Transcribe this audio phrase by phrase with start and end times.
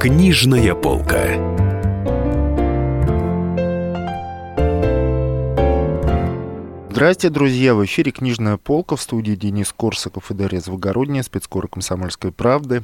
[0.00, 1.26] Книжная полка.
[6.88, 7.74] Здрасте, друзья!
[7.74, 12.82] В эфире «Книжная полка» в студии Денис Корсаков и Дарья Звогородняя, спецкор «Комсомольской правды»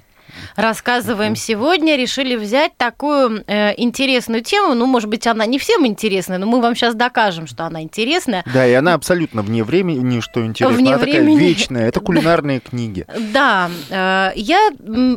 [0.57, 1.97] рассказываем сегодня.
[1.97, 4.75] Решили взять такую э, интересную тему.
[4.75, 8.45] Ну, может быть, она не всем интересная, но мы вам сейчас докажем, что она интересная.
[8.53, 10.77] Да, и она абсолютно вне времени, что интересно.
[10.77, 11.35] Вне она времени.
[11.35, 11.89] такая вечная.
[11.89, 13.07] Это кулинарные книги.
[13.33, 15.17] Да, э, я, э,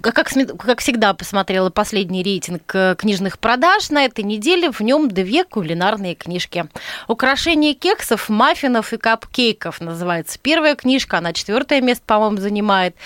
[0.00, 4.70] как всегда, посмотрела последний рейтинг э, книжных продаж на этой неделе.
[4.70, 6.66] В нем две кулинарные книжки.
[7.08, 11.18] «Украшение кексов, маффинов и капкейков» называется первая книжка.
[11.18, 12.96] Она четвертое место, по-моему, занимает.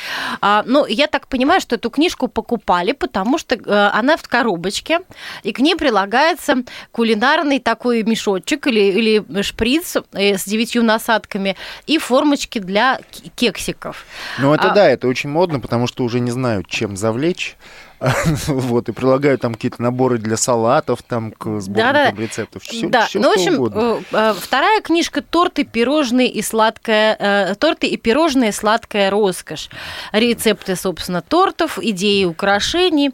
[0.40, 5.00] А, ну, я так понимаю, что эту книжку покупали, потому что э, она в коробочке,
[5.42, 11.98] и к ней прилагается кулинарный такой мешочек или, или шприц э, с девятью насадками и
[11.98, 13.00] формочки для
[13.36, 14.04] кексиков.
[14.38, 17.56] Ну, это А- да, это очень модно, потому что уже не знают, чем завлечь.
[18.48, 22.22] Вот, и предлагают там какие-то наборы для салатов, там, к сборникам Да-да.
[22.22, 22.62] рецептов.
[22.62, 23.80] Всё- да, всё ну, в общем, угодно.
[23.80, 28.52] э, э, вторая книжка «Торты, пирожные и сладкая...» э, «Торты и пирожные.
[28.52, 29.68] Сладкая роскошь».
[30.12, 33.10] Рецепты, собственно, тортов, идеи украшений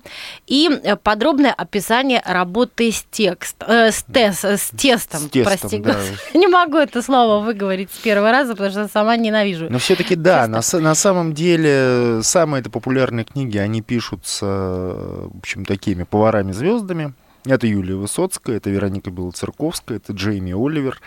[0.47, 0.71] и
[1.03, 5.21] подробное описание работы с, текст, э, с, тес- с тестом.
[5.21, 5.97] С тестом, прости, да.
[6.39, 9.67] Не могу это слово выговорить с первого раза, потому что сама ненавижу.
[9.71, 14.74] Но все-таки да, на, на самом деле самые-то популярные книги, они пишутся,
[15.33, 17.13] в общем, такими поварами-звездами.
[17.47, 20.99] Это Юлия Высоцкая, это Вероника Белоцерковская, это Джейми Оливер.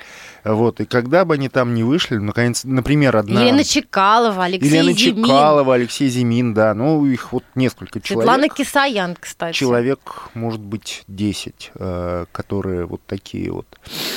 [0.43, 3.41] Вот, и когда бы они там не вышли, наконец, например, одна...
[3.41, 8.53] Елена Чекалова, Алексей Елена Зимин, Чекалова, Алексей Зимин, да, ну, их вот несколько Светлана человек.
[8.53, 9.55] Кисаян, кстати.
[9.55, 13.65] Человек, может быть, 10, э, которые вот такие вот.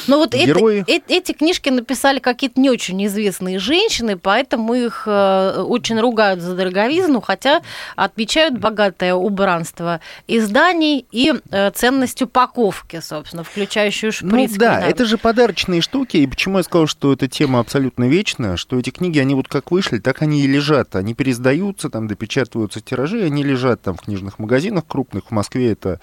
[0.07, 0.85] Но вот это- Герои.
[0.87, 6.55] э- эти книжки написали какие-то не очень известные женщины, поэтому их э, очень ругают за
[6.55, 7.63] дороговизну, хотя
[7.97, 11.71] отмечают богатое убранство изданий и э,
[12.11, 14.53] ценность упаковки, собственно, включающую Ну шприц.
[14.53, 14.89] да, кулинарный.
[14.91, 18.91] это же подарочные штуки, и почему я сказал, что эта тема абсолютно вечная, что эти
[18.91, 23.43] книги, они вот как вышли, так они и лежат, они переиздаются, там допечатываются тиражи, они
[23.43, 26.01] лежат там в книжных магазинах крупных, в Москве это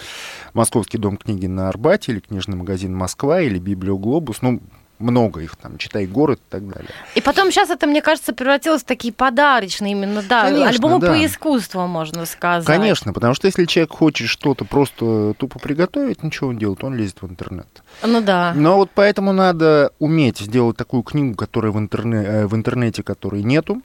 [0.54, 4.62] Московский дом книги на Арбате, или книжный магазин Москва, или Библиоглобус, ну,
[5.00, 6.90] много их там, читай город и так далее.
[7.16, 11.14] И потом сейчас это, мне кажется, превратилось в такие подарочные именно, да, Конечно, альбомы да.
[11.14, 12.66] по искусству, можно сказать.
[12.66, 17.22] Конечно, потому что если человек хочет что-то просто тупо приготовить, ничего он делает, он лезет
[17.22, 17.68] в интернет.
[18.04, 18.54] Ну да.
[18.56, 23.44] Но вот поэтому надо уметь сделать такую книгу, которая в, интерне- э, в интернете, которой
[23.44, 23.82] нету.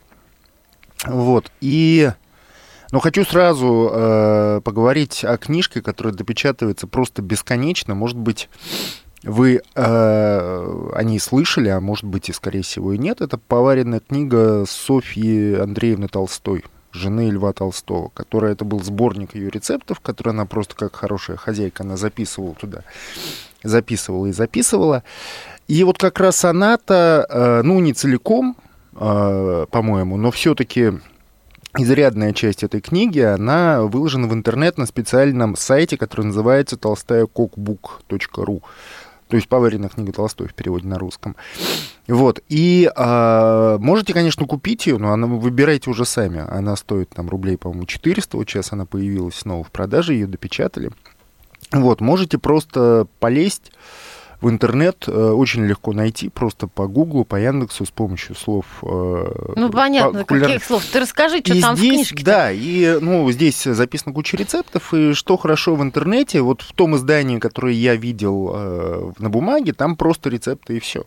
[1.04, 1.50] Вот.
[1.60, 2.10] И...
[2.90, 7.94] Но хочу сразу э, поговорить о книжке, которая допечатывается просто бесконечно.
[7.94, 8.50] Может быть,
[9.24, 13.20] вы э, о ней слышали, а может быть и, скорее всего, и нет.
[13.20, 20.00] Это поваренная книга Софьи Андреевны Толстой, жены Льва Толстого, которая это был сборник ее рецептов,
[20.00, 22.84] который она просто как хорошая хозяйка, она записывала туда
[23.62, 25.02] записывала и записывала.
[25.68, 28.56] И вот как раз она-то, э, ну, не целиком,
[28.94, 30.92] э, по-моему, но все-таки
[31.78, 38.62] изрядная часть этой книги, она выложена в интернет на специальном сайте, который называется толстаякокбук.ру.
[39.32, 41.36] То есть поваренная книга Толстой в переводе на русском.
[42.06, 42.40] Вот.
[42.50, 46.44] И а, можете, конечно, купить ее, но она, выбирайте уже сами.
[46.50, 48.36] Она стоит там рублей, по-моему, 400.
[48.36, 50.90] Вот сейчас она появилась снова в продаже, ее допечатали.
[51.70, 53.72] Вот, можете просто полезть
[54.42, 58.66] в интернет, э, очень легко найти, просто по Гуглу, по Яндексу с помощью слов.
[58.82, 60.54] э, Ну, понятно, популярных.
[60.54, 60.84] каких слов.
[60.84, 62.24] Ты расскажи, что И там здесь, в книжке.
[62.24, 66.96] да, и ну, здесь записана куча рецептов, и что хорошо в интернете, вот в том
[66.96, 71.04] издании, которое я видел э, на бумаге, там просто рецепты и все.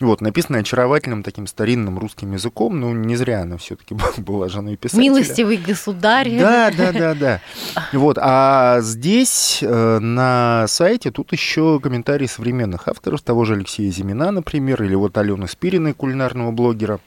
[0.00, 5.02] Вот, написано очаровательным таким старинным русским языком, ну, не зря она все-таки была женой писателя.
[5.02, 6.38] Милостивый государь.
[6.38, 7.40] Да, да, да, да.
[7.92, 14.30] Вот, а здесь э, на сайте тут еще комментарии современных авторов, того же Алексея Зимина,
[14.30, 17.00] например, или вот Алены Спириной, кулинарного блогера,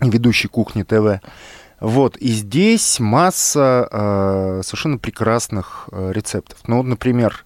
[0.00, 1.20] ведущей кухни ТВ.
[1.80, 6.58] Вот, и здесь масса э, совершенно прекрасных э, рецептов.
[6.68, 7.44] Ну, вот, например,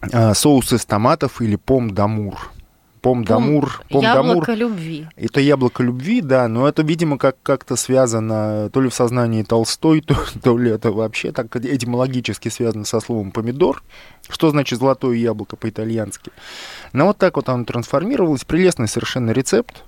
[0.00, 2.36] э, соус из томатов или пом-дамур.
[3.00, 4.02] Пом-дамур, пом-дамур.
[4.02, 5.06] Яблоко любви.
[5.16, 10.00] Это яблоко любви, да, но это, видимо, как- как-то связано то ли в сознании Толстой,
[10.06, 13.82] то, то ли это вообще так этимологически связано со словом помидор.
[14.28, 16.30] Что значит золотое яблоко по-итальянски?
[16.92, 18.44] Но вот так вот оно трансформировалось.
[18.44, 19.84] Прелестный совершенно рецепт.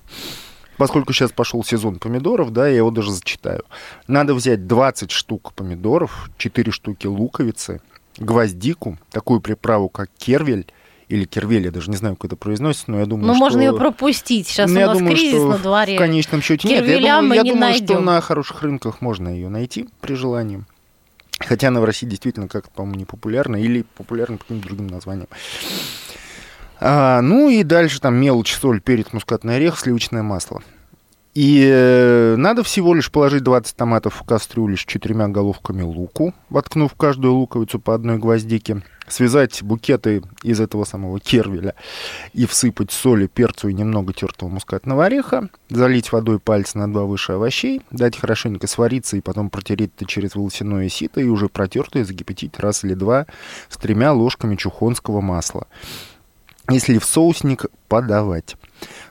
[0.77, 3.65] Поскольку сейчас пошел сезон помидоров, да, я его даже зачитаю.
[4.07, 7.83] Надо взять 20 штук помидоров, 4 штуки луковицы,
[8.17, 10.67] гвоздику, такую приправу, как кервель,
[11.11, 13.41] или кервель, я даже не знаю, как это произносится, но я думаю, Ну, что...
[13.41, 14.47] можно ее пропустить.
[14.47, 15.97] Сейчас Ну, у нас думаю, кризис что на дворе.
[15.97, 16.87] В конечном счете нет.
[16.87, 18.05] Я думаю, мы я не думаю, что найдем.
[18.05, 20.65] на хороших рынках можно ее найти при желании.
[21.41, 25.27] Хотя она в России действительно как-то, по-моему, не популярна или популярна по каким-то другим названиям.
[26.81, 30.63] А, ну и дальше там мелочь, соль, перец, мускатный орех, сливочное масло.
[31.41, 36.93] И э, надо всего лишь положить 20 томатов в кастрюлю с четырьмя головками луку, воткнув
[36.93, 41.75] в каждую луковицу по одной гвоздике, связать букеты из этого самого кервеля
[42.35, 47.33] и всыпать соли, перцу и немного тертого мускатного ореха, залить водой пальцы на два выше
[47.33, 52.61] овощей, дать хорошенько свариться и потом протереть это через волосяное сито и уже протертое закипятить
[52.61, 53.25] раз или два
[53.71, 55.67] с тремя ложками чухонского масла
[56.71, 58.57] если в соусник подавать.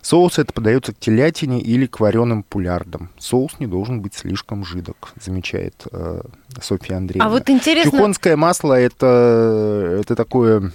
[0.01, 3.09] Соус это подается к телятине или к вареным пулярдам.
[3.17, 6.21] Соус не должен быть слишком жидок, замечает э,
[6.61, 7.25] Софья Андреевна.
[7.25, 7.91] А вот интересно...
[7.91, 10.69] Чухонское масло это, это такое Э,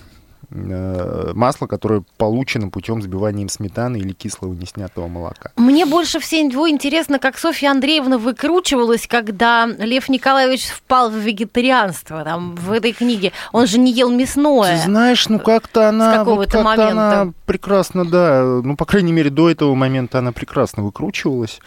[0.54, 5.50] масло, которое получено путем взбивания сметаны или кислого неснятого молока.
[5.56, 12.54] Мне больше всего интересно, как Софья Андреевна выкручивалась, когда Лев Николаевич впал в вегетарианство там,
[12.54, 13.32] в этой книге.
[13.52, 14.76] Он же не ел мясное.
[14.76, 16.90] Ты знаешь, ну как-то она, вот как момента.
[16.90, 21.60] она прекрасно, да, ну, по крайней мере, до этого момента она прекрасно выкручивалась.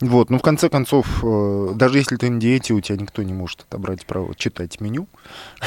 [0.00, 3.34] Вот, ну, в конце концов, э, даже если ты на диете, у тебя никто не
[3.34, 5.06] может отобрать право читать меню.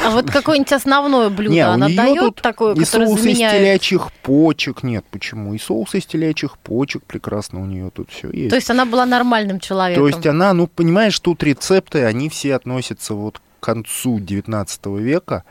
[0.03, 3.53] А вот какое-нибудь основное блюдо не, она дает такое, и соус заменяет...
[3.53, 5.53] из телячьих почек, нет, почему?
[5.53, 8.49] И соус из телячьих почек прекрасно у нее тут все есть.
[8.49, 10.03] То есть она была нормальным человеком?
[10.03, 15.43] То есть она, ну, понимаешь, тут рецепты, они все относятся вот к концу 19 века,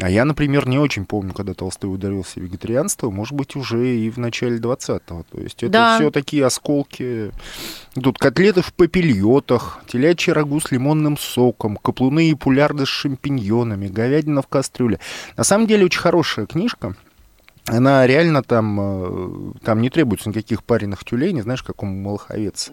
[0.00, 4.10] а я, например, не очень помню, когда Толстой ударился в вегетарианство, может быть, уже и
[4.10, 5.24] в начале 20-го.
[5.30, 5.96] То есть это да.
[5.96, 7.32] все такие осколки.
[7.94, 14.42] Тут котлеты в папильотах, телячье рагу с лимонным соком, каплуны и пулярды с шампиньонами, говядина
[14.42, 15.00] в кастрюле.
[15.36, 16.94] На самом деле очень хорошая книжка
[17.68, 22.70] она реально там, э, там не требуется никаких пареных тюленей, знаешь, как у молоховец.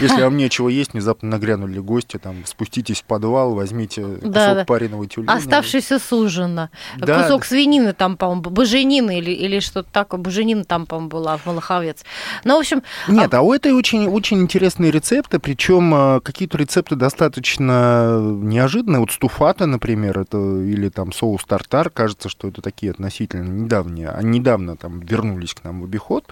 [0.00, 4.64] Если вам нечего есть, внезапно нагрянули гости, там, спуститесь в подвал, возьмите кусок да, да.
[4.64, 5.32] пареного тюленя.
[5.32, 6.70] Оставшийся с ужина.
[6.96, 7.48] Да, Кусок да.
[7.48, 12.04] свинины там, по-моему, буженины или, или что-то такое, буженина там, по-моему, была в молоховец.
[12.44, 12.82] Ну, в общем...
[13.08, 19.00] Нет, а, а у этой очень, очень интересные рецепты, причем э, какие-то рецепты достаточно неожиданные.
[19.00, 24.10] Вот стуфата, например, это или там соус тартар, кажется, что это такие относительно недавние.
[24.10, 26.24] Они недавно там вернулись к нам в обиход.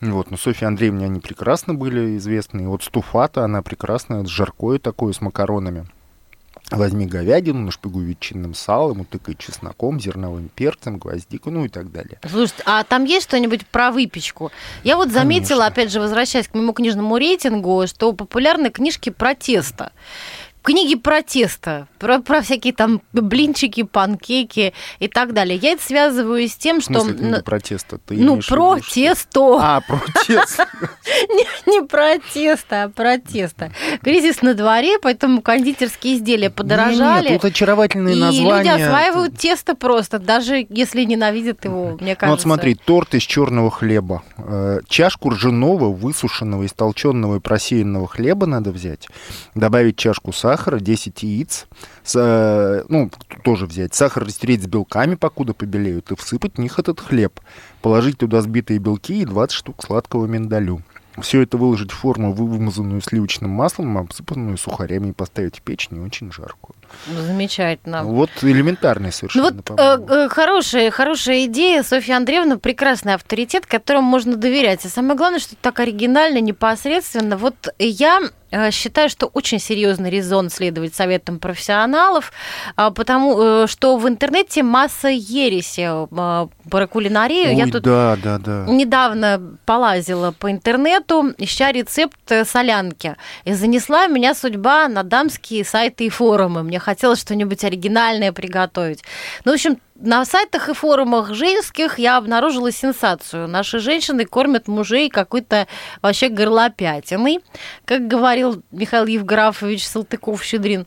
[0.00, 2.62] Вот, но Софья Андреевне они прекрасно были известны.
[2.62, 5.86] И вот стуфата, она прекрасная, с жаркое такое, с макаронами.
[6.70, 12.18] Возьми говядину, нашпигуй ветчинным салом, утыкай чесноком, зерновым перцем, гвоздику, ну и так далее.
[12.26, 14.50] Слушайте, а там есть что-нибудь про выпечку?
[14.82, 15.66] Я вот заметила, Конечно.
[15.66, 19.92] опять же, возвращаясь к моему книжному рейтингу, что популярны книжки про тесто
[20.64, 25.58] книги протеста, про, про всякие там блинчики, панкейки и так далее.
[25.62, 26.94] Я это связываю с тем, что...
[26.94, 27.98] В смысле, книги протеста?
[27.98, 29.58] Ты ну, про виду, тесто.
[29.60, 30.66] А, про тесто.
[31.66, 33.72] Не протеста, а протеста.
[34.02, 37.28] Кризис на дворе, поэтому кондитерские изделия подорожали.
[37.28, 38.62] Нет, тут очаровательные названия.
[38.62, 42.26] И люди осваивают тесто просто, даже если ненавидят его, мне кажется.
[42.26, 44.22] Ну вот смотри, торт из черного хлеба.
[44.38, 49.08] Э, чашку ржаного, высушенного, истолченного и просеянного хлеба надо взять,
[49.54, 51.66] добавить чашку сахара, сахара, 10 яиц,
[52.04, 53.10] с, э, ну,
[53.42, 57.40] тоже взять, сахар растереть с белками, покуда побелеют, и всыпать в них этот хлеб.
[57.82, 60.82] Положить туда сбитые белки и 20 штук сладкого миндалю.
[61.20, 66.00] Все это выложить в форму, вымазанную сливочным маслом, обсыпанную сухарями и поставить в печь не
[66.00, 66.74] очень жаркую.
[67.06, 68.02] Ну, замечательно.
[68.02, 69.50] Вот элементарный совершенно.
[69.50, 71.84] Ну, вот э, э, хорошая, хорошая идея.
[71.84, 74.84] Софья Андреевна прекрасный авторитет, которому можно доверять.
[74.84, 77.36] И самое главное, что так оригинально, непосредственно.
[77.36, 78.20] Вот я
[78.70, 82.32] считаю, что очень серьезный резон следовать советам профессионалов,
[82.76, 87.48] а, потому э, что в интернете масса ереси э, про кулинарию.
[87.50, 88.66] Ой, Я тут да, да, да.
[88.68, 93.16] недавно полазила по интернету, ища рецепт солянки.
[93.44, 96.62] И занесла меня судьба на дамские сайты и форумы.
[96.62, 99.02] Мне хотелось что-нибудь оригинальное приготовить.
[99.44, 103.46] Ну, в общем, на сайтах и форумах женских я обнаружила сенсацию.
[103.46, 105.68] Наши женщины кормят мужей какой-то
[106.02, 107.40] вообще горлопятиной.
[107.84, 110.86] Как говорил Михаил Евграфович Салтыков-Щедрин,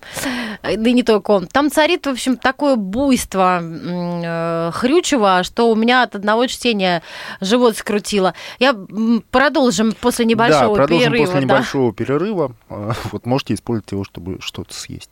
[0.62, 1.48] да и не только он.
[1.48, 7.02] Там царит, в общем, такое буйство э, хрючево, что у меня от одного чтения
[7.40, 8.34] живот скрутило.
[8.60, 8.76] Я
[9.32, 11.26] продолжим после небольшого да, продолжим перерыва.
[11.26, 12.56] после небольшого перерыва.
[12.70, 15.12] Вот можете использовать его, чтобы что-то съесть.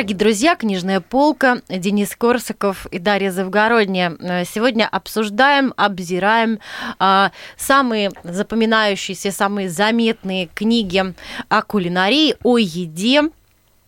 [0.00, 4.16] Дорогие друзья, книжная полка, Денис Корсаков и Дарья Завгородняя.
[4.18, 6.58] Э, сегодня обсуждаем, обзираем
[6.98, 11.04] а, самые запоминающиеся, самые заметные книги
[11.50, 13.24] о кулинарии, о еде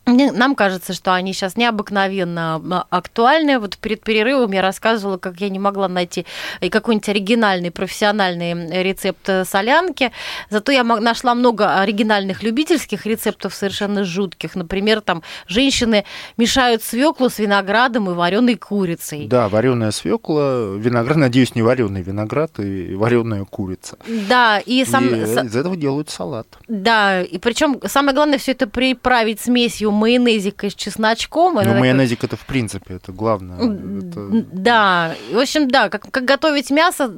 [0.05, 3.59] нам кажется, что они сейчас необыкновенно актуальны.
[3.59, 6.27] Вот перед перерывом я рассказывала, как я не могла найти
[6.61, 10.11] какой-нибудь оригинальный профессиональный рецепт солянки.
[10.51, 14.57] Зато я нашла много оригинальных любительских рецептов совершенно жутких.
[14.57, 16.05] Например, там женщины
[16.37, 19.29] мешают свеклу с виноградом и вареной курицей.
[19.29, 23.99] Да, вареная свекла, виноград, надеюсь, не вареный виноград и вареная курица.
[24.29, 26.49] Да, и сам и из этого делают салат.
[26.67, 31.55] Да, и причем самое главное все это приправить смесью майонезика с чесночком.
[31.55, 32.35] Ну, майонезик такой...
[32.35, 33.57] это в принципе, это главное.
[33.59, 34.29] Это...
[34.53, 37.13] Да, в общем, да, как, как готовить мясо,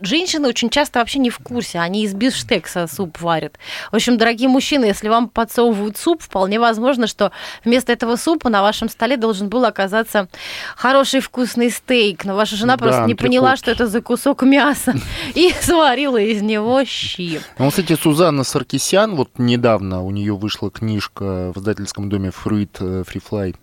[0.00, 3.58] женщины очень часто вообще не в курсе, они из бифштекса суп варят.
[3.90, 7.32] В общем, дорогие мужчины, если вам подсовывают суп, вполне возможно, что
[7.64, 10.28] вместо этого супа на вашем столе должен был оказаться
[10.76, 14.94] хороший вкусный стейк, но ваша жена да, просто не поняла, что это за кусок мяса,
[15.34, 17.40] и сварила из него щи.
[17.58, 22.70] Ну, кстати, Сузанна Саркисян, вот недавно у нее вышла книжка в издательском доме доме Fruit
[22.80, 23.56] э, Free Fly.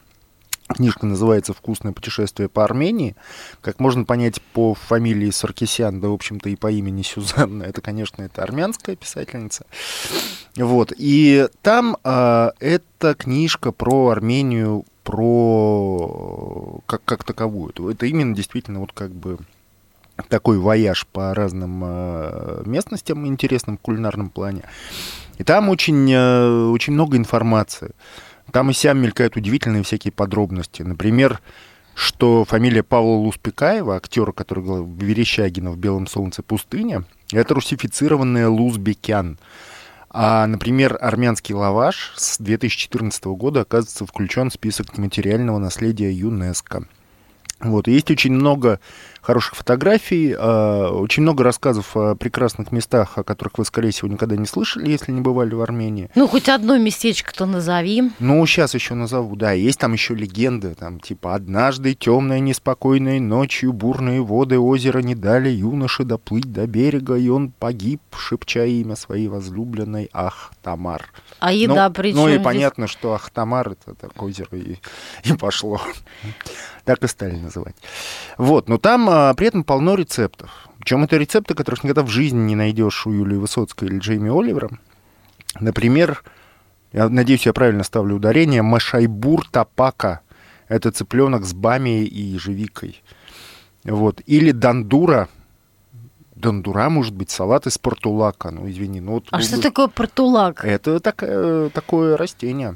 [0.67, 3.15] Книжка называется «Вкусное путешествие по Армении».
[3.61, 8.23] Как можно понять по фамилии Саркисян, да, в общем-то, и по имени Сюзанна, это, конечно,
[8.23, 9.65] это армянская писательница.
[10.55, 10.91] Вот.
[10.97, 17.73] И там э, эта книжка про Армению, про как, как таковую.
[17.91, 19.37] Это именно действительно вот как бы
[20.29, 24.63] такой вояж по разным э, местностям интересным в кулинарном плане.
[25.37, 27.91] И там очень, э, очень много информации.
[28.55, 30.81] Там и сям мелькают удивительные всякие подробности.
[30.81, 31.41] Например,
[31.93, 39.37] что фамилия Павла Луспекаева, актера, который играл Верещагина в «Белом солнце пустыня», это русифицированная Лузбекян.
[40.09, 46.87] А, например, армянский лаваш с 2014 года оказывается включен в список материального наследия ЮНЕСКО.
[47.59, 47.87] Вот.
[47.87, 48.79] Есть очень много
[49.25, 54.35] хороших фотографий, а, очень много рассказов о прекрасных местах, о которых вы, скорее всего, никогда
[54.35, 56.11] не слышали, если не бывали в Армении.
[56.13, 58.11] Ну, хоть одно местечко-то назови.
[58.19, 59.53] Ну, сейчас еще назову, да.
[59.53, 65.49] Есть там еще легенды, там, типа, однажды темной неспокойной ночью бурные воды озера не дали
[65.49, 71.11] юноше доплыть до берега, и он погиб, шепча имя своей возлюбленной Ахтамар.
[71.39, 74.77] А еда ну, при Ну, и понятно, что Ахтамар это так озеро и,
[75.23, 75.81] и пошло.
[76.83, 77.75] Так и стали называть.
[78.37, 80.49] Вот, но там а, при этом полно рецептов.
[80.79, 84.69] Причем это рецепты, которых никогда в жизни не найдешь у Юлии Высоцкой или Джейми Оливера.
[85.59, 86.23] Например,
[86.91, 90.21] я надеюсь, я правильно ставлю ударение, машайбур тапака.
[90.67, 93.03] Это цыпленок с бамией и ежевикой.
[93.83, 94.21] Вот.
[94.25, 95.29] Или дандура.
[96.35, 98.51] Дандура, может быть, салат из портулака.
[98.51, 98.99] Ну, извини.
[98.99, 100.65] Ну, вот, а что такое портулак?
[100.65, 102.75] Это так, э, такое растение.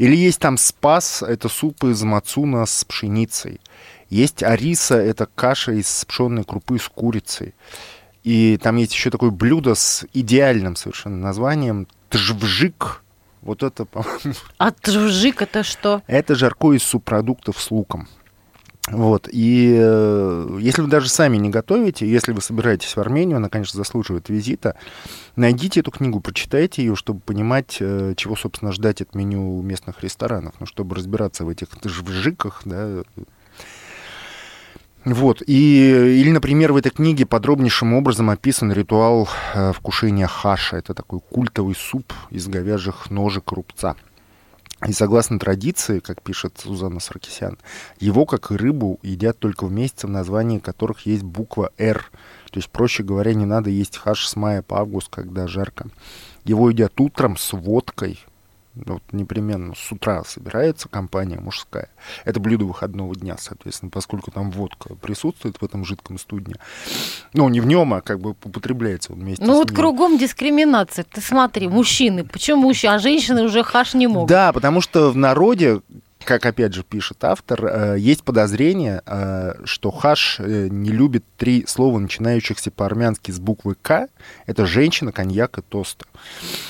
[0.00, 3.60] Или есть там спас, это суп из мацуна с пшеницей.
[4.08, 7.54] Есть ариса, это каша из пшенной крупы с курицей.
[8.22, 13.04] И там есть еще такое блюдо с идеальным совершенно названием тжвжик.
[13.42, 14.32] Вот это, по-моему...
[14.56, 16.00] А тжвжик это что?
[16.06, 18.08] Это жарко из субпродуктов с луком.
[18.90, 19.28] Вот.
[19.30, 23.76] И э, если вы даже сами не готовите, если вы собираетесь в Армению, она, конечно,
[23.76, 24.74] заслуживает визита,
[25.36, 30.54] найдите эту книгу, прочитайте ее, чтобы понимать, э, чего, собственно, ждать от меню местных ресторанов,
[30.58, 33.02] ну, чтобы разбираться в этих жиках, да,
[35.04, 35.42] вот.
[35.46, 40.76] И, или, например, в этой книге подробнейшим образом описан ритуал э, вкушения хаша.
[40.76, 43.96] Это такой культовый суп из говяжьих ножек рубца.
[44.86, 47.58] И согласно традиции, как пишет Сузанна Саркисян,
[47.98, 52.10] его, как и рыбу, едят только в месяце, в названии которых есть буква «Р».
[52.50, 55.88] То есть, проще говоря, не надо есть хаш с мая по август, когда жарко.
[56.44, 58.24] Его едят утром с водкой,
[58.86, 61.88] вот непременно с утра собирается компания мужская.
[62.24, 66.56] Это блюдо выходного дня, соответственно, поскольку там водка присутствует в этом жидком студне.
[67.32, 69.76] Ну, не в нем, а как бы употребляется он вместе Ну, вот ним.
[69.76, 71.04] кругом дискриминация.
[71.04, 74.28] Ты смотри, мужчины, почему мужчины, а женщины уже хаш не могут?
[74.28, 75.80] Да, потому что в народе
[76.24, 81.64] как опять же пишет автор, э, есть подозрение, э, что Хаш э, не любит три
[81.66, 84.08] слова, начинающихся по-армянски с буквы К.
[84.46, 86.04] Это женщина, коньяк и тост.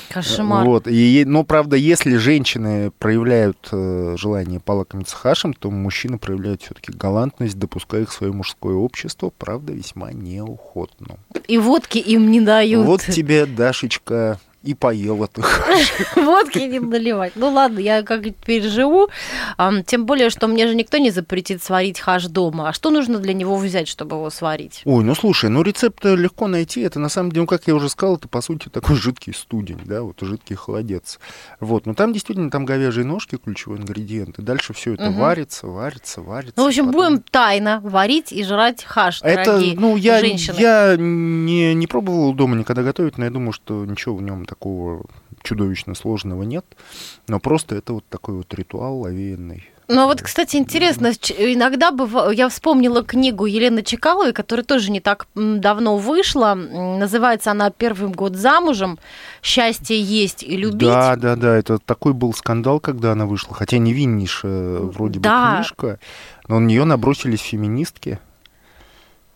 [0.09, 0.65] Кошмар.
[0.65, 0.87] Вот.
[0.87, 8.03] И, но, правда, если женщины проявляют желание полакомиться Хашем, то мужчины проявляют все-таки галантность, допуская
[8.03, 11.17] их в свое мужское общество, правда, весьма неохотно.
[11.49, 12.87] И водки им не дают.
[12.87, 15.43] Вот тебе, Дашечка, и поел эту
[16.17, 17.33] Водки не наливать.
[17.35, 19.09] Ну ладно, я как переживу.
[19.87, 22.69] Тем более, что мне же никто не запретит сварить хаш дома.
[22.69, 24.83] А что нужно для него взять, чтобы его сварить?
[24.85, 26.83] Ой, ну слушай, ну рецепт легко найти.
[26.83, 29.81] Это на самом деле, ну, как я уже сказал, это по сути такой жидкий студень,
[29.85, 31.19] да, вот жидкий холодец.
[31.59, 34.39] Вот, но там действительно там говяжьи ножки, ключевой ингредиент.
[34.39, 35.21] И дальше все это угу.
[35.21, 36.55] варится, варится, варится.
[36.57, 37.01] Ну, в общем, потом...
[37.01, 40.57] будем тайно варить и жрать хаш, это, ну, я, женщины.
[40.59, 45.05] я не, не пробовал дома никогда готовить, но я думаю, что ничего в нем такого
[45.43, 46.67] чудовищно сложного нет,
[47.29, 49.71] но просто это вот такой вот ритуал овеянный.
[49.89, 52.13] Ну а вот, кстати, интересно, иногда быв...
[52.33, 56.55] я вспомнила книгу Елены Чекаловой, которая тоже не так давно вышла.
[56.55, 59.01] Называется она «Первый год замужем.
[59.43, 60.89] Счастье есть и любить».
[60.89, 65.51] Да, да, да, это такой был скандал, когда она вышла, хотя невиннейшая вроде да.
[65.51, 65.99] бы книжка,
[66.47, 68.21] но на нее набросились феминистки.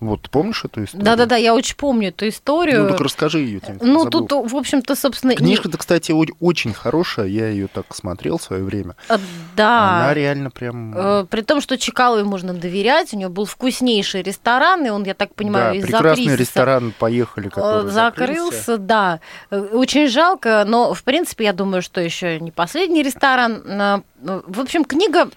[0.04, 1.04] Вот, помнишь эту историю?
[1.04, 2.84] Да-да-да, я очень помню эту историю.
[2.84, 3.60] Ну, так расскажи ее.
[3.60, 4.26] Тем, ну, забыл.
[4.26, 5.34] тут, в общем-то, собственно...
[5.34, 8.96] Книжка-то, кстати, очень хорошая, я ее так смотрел в свое время.
[9.08, 9.18] А,
[9.56, 9.96] да.
[10.04, 10.94] Она реально прям...
[10.96, 15.14] Э, при том, что Чекаловой можно доверять, у него был вкуснейший ресторан, и он, я
[15.14, 16.40] так понимаю, да, из-за прекрасный кризиса...
[16.40, 18.34] ресторан «Поехали», который закрылся.
[18.34, 19.20] Закрылся, да.
[19.50, 24.84] Э, очень жалко, но, в принципе, я думаю, что еще не последний ресторан в общем,
[24.84, 25.28] книга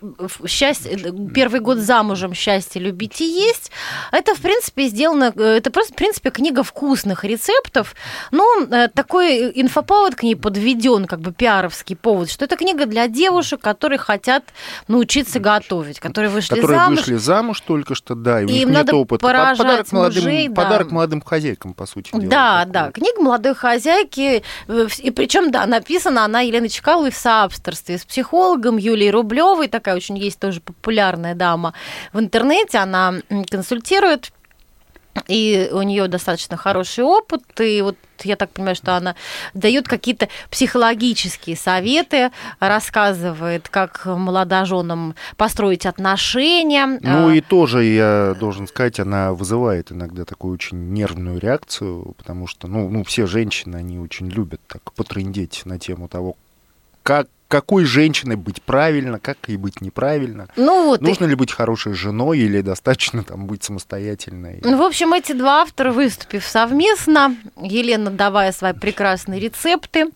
[0.45, 2.33] «Счастье», «Первый год замужем.
[2.33, 3.71] Счастье, любить и есть».
[4.11, 5.33] Это, в принципе, сделано...
[5.35, 7.95] Это просто, в принципе, книга вкусных рецептов.
[8.31, 13.07] Но э, такой инфоповод к ней подведен, как бы пиаровский повод, что это книга для
[13.07, 14.43] девушек, которые хотят
[14.87, 16.99] научиться готовить, которые вышли которые замуж.
[16.99, 19.21] вышли замуж только что, да, и у них им нет надо опыта.
[19.21, 20.61] Подарок, мужей, молодым, да.
[20.63, 22.23] подарок молодым хозяйкам, по сути дела.
[22.23, 22.73] Да, такой.
[22.73, 22.91] да.
[22.91, 24.43] Книга молодой хозяйки.
[24.67, 29.95] Э, и причем, да, написана она Еленой Чекаловой в соавторстве с психологом Юлией Рублевой, такая
[29.95, 31.73] очень есть тоже популярная дама
[32.13, 33.15] в интернете, она
[33.49, 34.31] консультирует
[35.27, 39.15] и у нее достаточно хороший опыт, и вот я так понимаю, что она
[39.53, 46.99] дает какие-то психологические советы, рассказывает, как молодоженам построить отношения.
[47.01, 52.67] Ну и тоже, я должен сказать, она вызывает иногда такую очень нервную реакцию, потому что,
[52.67, 56.35] ну, ну все женщины, они очень любят так потрындеть на тему того,
[57.03, 60.47] как какой женщиной быть правильно, как ей быть неправильно.
[60.55, 61.29] Ну, вот Нужно и...
[61.29, 64.59] ли быть хорошей женой или достаточно там быть самостоятельной?
[64.63, 70.09] Ну, в общем, эти два автора, выступив совместно, Елена давая свои прекрасные рецепты,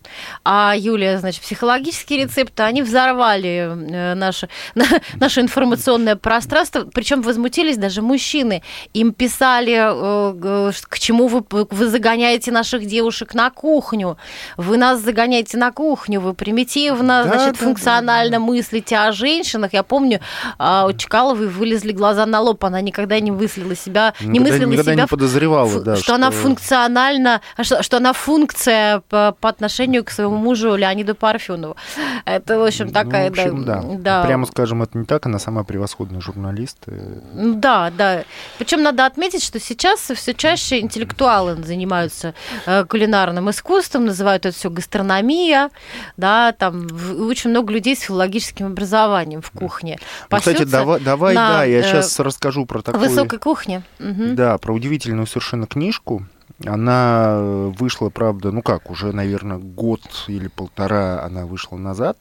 [0.44, 4.50] а Юлия, значит, психологические рецепты, они взорвали э, наше,
[5.16, 8.62] наше информационное пространство, причем возмутились даже мужчины.
[8.94, 14.18] Им писали, э, к чему вы, вы загоняете наших девушек на кухню,
[14.58, 18.44] вы нас загоняете на кухню, вы примитивно да, значит, да, функционально да, да.
[18.46, 19.74] мыслите о женщинах.
[19.74, 20.20] Я помню,
[20.58, 24.70] а, у Чкаловой вылезли глаза на лоб, она никогда не мыслила себя, никогда, не мыслила
[24.72, 29.50] никогда себя, не подозревала, да, что, что она функционально, что, что она функция по, по
[29.50, 31.76] отношению к своему мужу Леониду Парфюнову.
[32.26, 33.30] Это, в общем, такая...
[33.30, 33.98] Ну, в общем, да, да.
[33.98, 34.24] да.
[34.26, 36.78] Прямо скажем, это не так, она сама превосходный журналист.
[37.34, 38.24] Да, да.
[38.58, 42.34] Причем надо отметить, что сейчас все чаще интеллектуалы занимаются
[42.66, 45.70] э, кулинарным искусством, называют это все гастрономия,
[46.18, 50.00] да, там очень много людей с филологическим образованием в кухне.
[50.30, 53.08] Ну, кстати, давай, давай на, да, я сейчас э, расскажу про такую...
[53.08, 53.84] Высокой кухне.
[54.00, 54.34] Угу.
[54.34, 56.26] Да, про удивительную совершенно книжку.
[56.66, 62.18] Она вышла, правда, ну как, уже, наверное, год или полтора она вышла назад.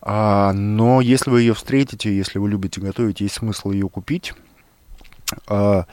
[0.00, 4.34] А, но если вы ее встретите, если вы любите готовить, есть смысл ее купить.
[5.46, 5.86] А,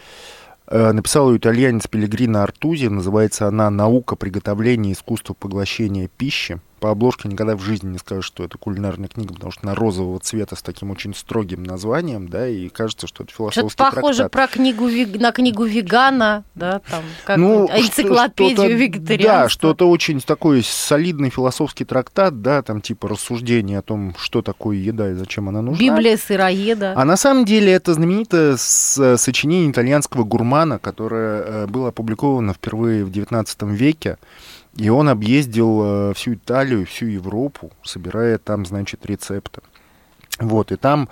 [0.67, 2.87] э, написал ее итальянец Пелегрино Артузи.
[2.87, 8.43] Называется она «Наука приготовления искусства поглощения пищи» по обложке никогда в жизни не скажешь, что
[8.43, 12.69] это кулинарная книга, потому что она розового цвета с таким очень строгим названием, да, и
[12.69, 14.87] кажется, что это философский Что-то похоже про книгу,
[15.19, 19.43] на книгу вегана, да, там, как ну, энциклопедию вегетарианства.
[19.43, 24.77] Да, что-то очень такой солидный философский трактат, да, там типа рассуждение о том, что такое
[24.77, 25.83] еда и зачем она нужна.
[25.83, 26.93] Библия сыроеда.
[26.95, 33.09] А на самом деле это знаменитое сочинение итальянского гурмана, которое э, было опубликовано впервые в
[33.09, 34.17] XIX веке.
[34.79, 39.61] И он объездил э, всю Италию, всю Европу, собирая там, значит, рецепты.
[40.39, 41.09] Вот, и там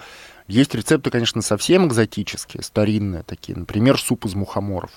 [0.47, 3.58] есть рецепты, конечно, совсем экзотические, старинные такие.
[3.58, 4.91] Например, суп из мухоморов.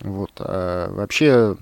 [0.00, 0.32] Вот.
[0.40, 1.56] А вообще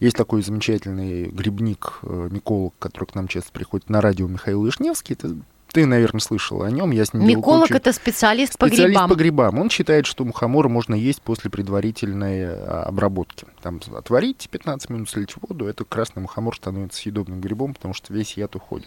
[0.00, 5.12] есть такой замечательный грибник, э, миколог, который к нам часто приходит на радио, Михаил Вишневский.
[5.12, 5.36] Это
[5.74, 6.92] Ты, наверное, слышала о нем.
[6.92, 9.10] Я с ним Миколог это специалист по специалист грибам.
[9.10, 9.58] по грибам.
[9.58, 13.44] Он считает, что мухомора можно есть после предварительной а, обработки.
[13.60, 18.36] Там отварить 15 минут, слить воду, это красный мухомор становится съедобным грибом, потому что весь
[18.36, 18.86] яд уходит.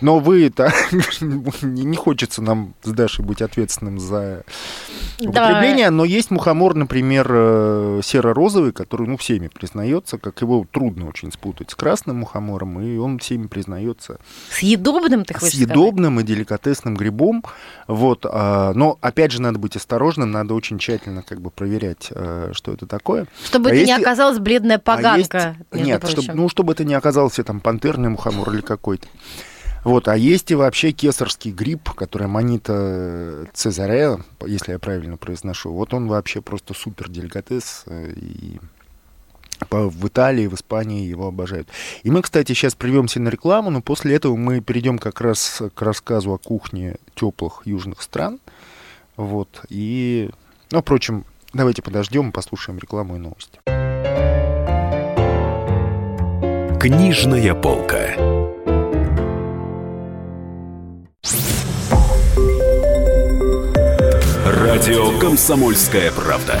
[0.00, 0.72] Но вы это
[1.20, 4.42] не хочется нам с Дашей быть ответственным за
[5.20, 11.30] употребление, но есть мухомор, например, э, серо-розовый, который, ну, всеми признается, как его трудно очень
[11.30, 14.18] спутать с красным мухомором, и он всеми признается
[14.50, 16.30] съедобным, ты хочешь съедобным сказать?
[16.30, 17.44] и деликатесным грибом.
[17.86, 22.50] Вот, а, но опять же надо быть осторожным, надо очень тщательно как бы проверять, э,
[22.52, 23.26] что это такое.
[23.44, 23.88] Чтобы а это есть...
[23.88, 25.56] не оказалась бледная поганка.
[25.70, 25.86] А есть...
[25.86, 29.06] Нет, чтобы, ну чтобы это не оказался там пантерный мухомор или какой-то.
[29.84, 35.72] Вот, а есть и вообще кесарский гриб, который манита цезарея, если я правильно произношу.
[35.72, 38.60] Вот он вообще просто супер деликатес э, и
[39.70, 41.68] в Италии, в Испании его обожают.
[42.02, 45.82] И мы, кстати, сейчас прервемся на рекламу, но после этого мы перейдем как раз к
[45.82, 48.38] рассказу о кухне теплых южных стран.
[49.16, 49.62] Вот.
[49.68, 50.30] И,
[50.70, 53.58] ну, впрочем, давайте подождем, послушаем рекламу и новости.
[56.80, 58.14] Книжная полка.
[64.46, 66.60] Радио Комсомольская правда.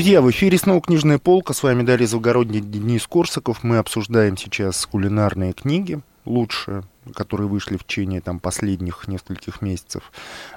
[0.00, 1.52] Друзья, в эфире снова «Книжная полка».
[1.52, 3.62] С вами Дарья Завгородний, Денис Корсаков.
[3.62, 6.84] Мы обсуждаем сейчас кулинарные книги, лучшие,
[7.14, 10.10] которые вышли в течение там, последних нескольких месяцев.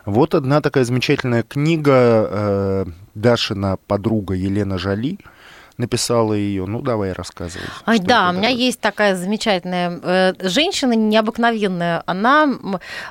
[0.06, 5.20] Вот одна такая замечательная книга э, Дашина подруга Елена Жали–
[5.78, 6.66] написала ее.
[6.66, 7.66] Ну, давай рассказывай.
[7.86, 8.58] Ай, да, у меня такое.
[8.58, 12.04] есть такая замечательная э, женщина, необыкновенная.
[12.06, 12.48] Она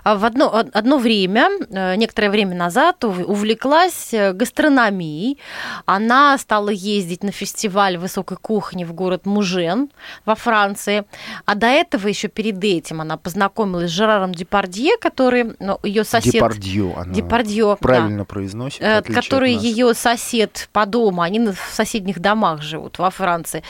[0.05, 5.38] в одно, одно время, э, некоторое время назад, увлеклась э, гастрономией.
[5.87, 9.90] Она стала ездить на фестиваль высокой кухни в город Мужен
[10.25, 11.05] во Франции.
[11.44, 16.33] А до этого, еще перед этим, она познакомилась с Жераром Депардье, который ну, ее сосед...
[16.33, 18.25] Депардье, она Депардье, правильно да.
[18.25, 18.81] произносит.
[18.81, 23.62] Который ее сосед по дому, они в соседних домах домах живут во Франции.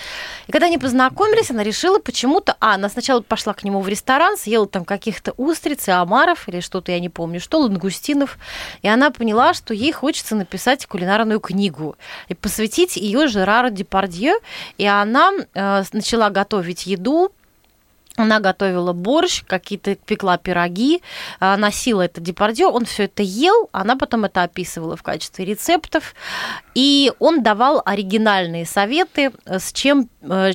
[0.47, 2.57] И когда они познакомились, она решила почему-то...
[2.61, 6.61] А, она сначала пошла к нему в ресторан, съела там каких-то устриц и омаров или
[6.61, 8.39] что-то, я не помню, что, лангустинов.
[8.83, 11.97] И она поняла, что ей хочется написать кулинарную книгу
[12.29, 14.35] и посвятить ее Жерару Депардье.
[14.79, 17.33] И она э, начала готовить еду,
[18.23, 21.03] она готовила борщ, какие-то пекла пироги,
[21.41, 26.15] а, носила это депардье, он все это ел, она потом это описывала в качестве рецептов,
[26.75, 30.53] и он давал оригинальные советы, с чем, э,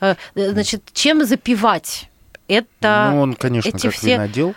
[0.00, 2.08] э, значит, чем запивать
[2.48, 4.14] это ну, он, конечно, эти как все...
[4.14, 4.54] винодел.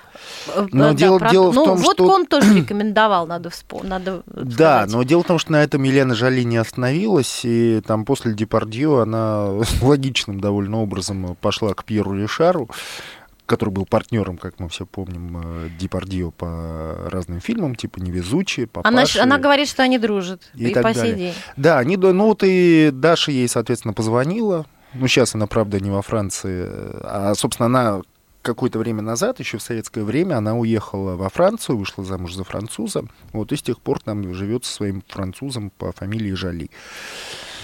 [0.47, 1.30] Э, но да, дело, про...
[1.30, 2.13] дело в ну, том, водку что...
[2.13, 3.89] он тоже рекомендовал, надо вспомнить.
[3.89, 8.06] Надо да, но дело в том, что на этом Елена Жали не остановилась, и там
[8.06, 9.50] после Депардье она
[9.82, 12.69] логичным довольно образом пошла к Пьеру Ришару,
[13.45, 18.82] который был партнером, как мы все помним, э, Депардье по разным фильмам, типа «Невезучие», по
[18.84, 21.02] она, она говорит, что они дружат и, и по далее.
[21.02, 21.34] сей день.
[21.56, 26.02] Да, они, ну вот и Даша ей, соответственно, позвонила, ну, сейчас она, правда, не во
[26.02, 26.65] Франции,
[27.04, 28.02] а, собственно, она
[28.41, 33.04] какое-то время назад, еще в советское время, она уехала во Францию, вышла замуж за француза,
[33.34, 36.69] вот и с тех пор там живет со своим французом по фамилии Жали.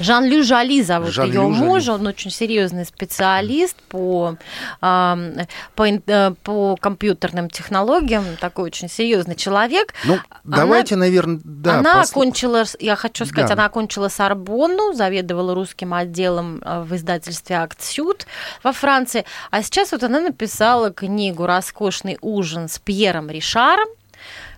[0.03, 4.37] Жан-Лю Жали зовут Жан ее мужа, он очень серьезный специалист по,
[4.79, 9.93] по, э, по компьютерным технологиям, такой очень серьезный человек.
[10.03, 11.79] Ну, давайте, она, наверное, да.
[11.79, 12.11] Она пос...
[12.11, 13.53] окончила, я хочу сказать, да.
[13.53, 17.79] она окончила Сорбонну, заведовала русским отделом э, в издательстве «Акт
[18.63, 23.87] во Франции, а сейчас вот она написала книгу «Роскошный ужин» с Пьером Ришаром,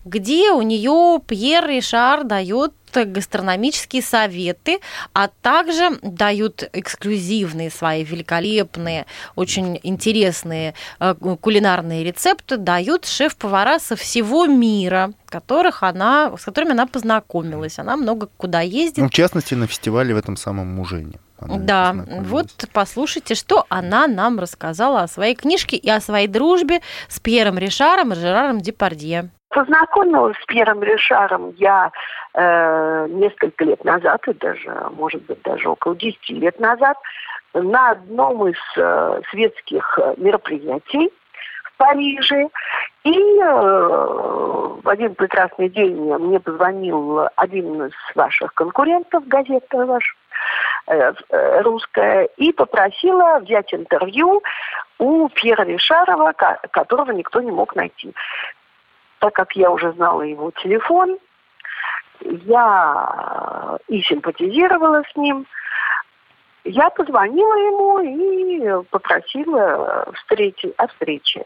[0.05, 4.79] где у нее Пьер Ришар дает гастрономические советы,
[5.13, 9.05] а также дают эксклюзивные свои великолепные,
[9.35, 16.87] очень интересные э, кулинарные рецепты, дают шеф-повара со всего мира, которых она, с которыми она
[16.87, 17.79] познакомилась.
[17.79, 18.99] Она много куда ездит.
[18.99, 21.19] Ну, в частности, на фестивале в этом самом Мужене.
[21.41, 26.79] Да, вот послушайте, что она нам рассказала о своей книжке и о своей дружбе
[27.09, 29.29] с Пьером Ришаром и Жераром Депардье.
[29.49, 31.91] Познакомилась с Пьером Ришаром я
[32.35, 36.97] э, несколько лет назад, и даже, может быть, даже около 10 лет назад,
[37.53, 41.11] на одном из э, светских мероприятий
[41.63, 42.49] в Париже.
[43.03, 43.45] И э,
[44.83, 50.15] в один прекрасный день мне позвонил один из ваших конкурентов, газета ваша,
[50.87, 54.41] э, э, русская, и попросила взять интервью
[54.99, 56.33] у Пьера Ришарова,
[56.71, 58.13] которого никто не мог найти.
[59.19, 61.17] Так как я уже знала его телефон,
[62.21, 65.45] я и симпатизировала с ним,
[66.65, 71.45] я позвонила ему и попросила встрети, о встрече.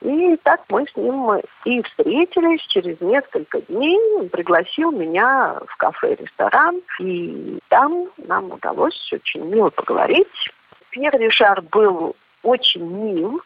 [0.00, 3.98] И так мы с ним и встретились через несколько дней.
[4.18, 6.80] Он пригласил меня в кафе-ресторан.
[7.00, 10.50] И там нам удалось очень мило поговорить.
[10.90, 13.42] Пьер Ришар был очень мил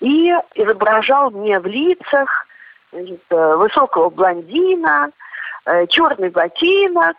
[0.00, 2.46] и изображал мне в лицах
[2.90, 5.23] значит, высокого блондина, Э,
[5.88, 7.16] черный ботинок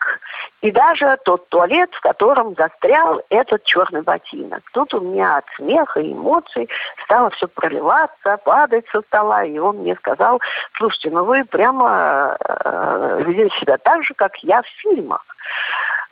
[0.61, 4.61] и даже тот туалет, в котором застрял этот черный ботинок.
[4.73, 6.69] Тут у меня от смеха и эмоций
[7.05, 10.39] стало все проливаться, падать со стола, и он мне сказал,
[10.77, 15.23] слушайте, ну вы прямо э, ведете себя так же, как я в фильмах.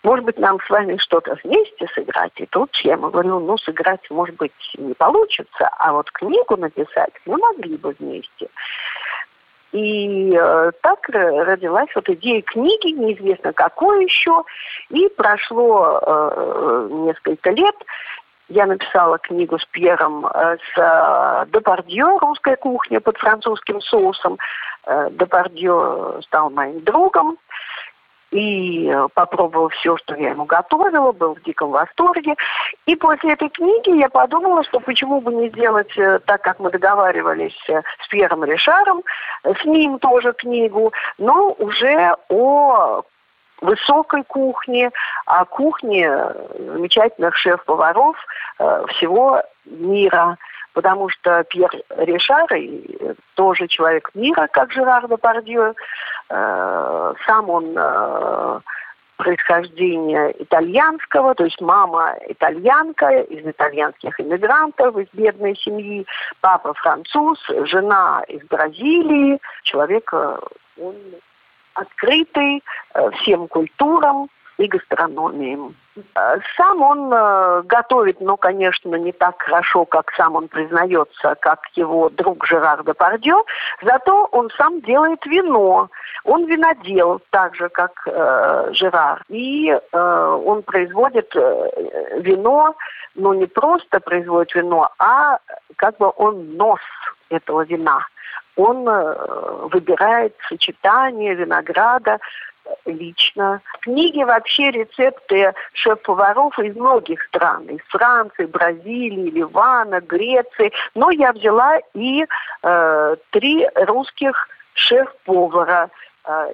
[0.04, 2.34] Может быть, нам с вами что-то вместе сыграть?
[2.36, 7.14] И тут я ему говорю, ну, сыграть, может быть, не получится, а вот книгу написать
[7.26, 8.50] мы могли бы вместе.
[9.74, 14.44] И э, так родилась вот идея книги, неизвестно какой еще.
[14.90, 17.76] И прошло э, несколько лет.
[18.50, 24.38] Я написала книгу с Пьером э, с э, Депардье «Русская кухня» под французским соусом.
[24.86, 27.40] Э, Депардье стал моим другом
[28.34, 32.36] и э, попробовал все, что я ему готовила, был в диком восторге.
[32.88, 36.72] И после этой книги я подумала, что почему бы не сделать э, так, как мы
[36.72, 39.04] договаривались э, с Пьером Ришаром,
[39.44, 43.04] с ним тоже книгу, но уже о
[43.62, 44.90] высокой кухне,
[45.26, 46.10] о кухне
[46.58, 48.18] замечательных шеф-поваров
[48.88, 50.38] всего мира
[50.74, 52.48] потому что Пьер Ришар
[53.36, 55.74] тоже человек мира, как Жерар Депардье,
[56.30, 58.60] Э, сам он э,
[59.18, 66.08] происхождения итальянского, то есть мама итальянка из итальянских иммигрантов, из бедной семьи,
[66.42, 70.38] папа француз, жена из Бразилии, человек э,
[70.82, 70.96] он
[71.76, 72.64] открытый
[73.20, 75.76] всем культурам и гастрономиям.
[76.16, 81.62] Э, сам он э, готовит, но, конечно, не так хорошо, как сам он признается, как
[81.76, 83.36] его друг Жерар Депардье,
[83.82, 85.90] зато он сам делает вино.
[86.24, 89.24] Он винодел, так же, как э, Жерар.
[89.30, 92.76] И э, он производит э, вино,
[93.16, 95.40] но не просто производит вино, а
[95.76, 96.80] как бы он нос
[97.30, 98.06] этого вина.
[98.56, 102.20] Он э, выбирает сочетание винограда
[102.86, 103.62] лично.
[103.74, 107.66] В книге вообще рецепты шеф-поваров из многих стран.
[107.68, 110.72] Из Франции, Бразилии, Ливана, Греции.
[110.96, 112.26] Но я взяла и
[112.64, 115.90] э, три русских шеф-повара–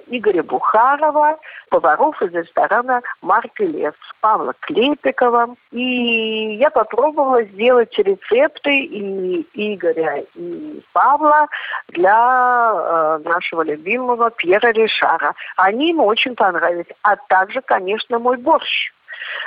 [0.08, 1.38] Игоря Бухарова,
[1.70, 5.54] поваров из ресторана «Марк и Лес», Павла Клепикова.
[5.70, 11.46] И я попробовала сделать рецепты и Игоря, и Павла
[11.88, 15.34] для э, нашего любимого Пьера Ришара.
[15.56, 16.92] Они ему очень понравились.
[17.02, 18.92] А также, конечно, мой борщ.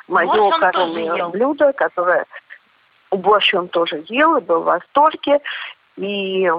[0.07, 2.25] Мое коронное блюдо, которое
[3.11, 5.41] борщ он тоже ел и был в восторге.
[5.97, 6.49] И,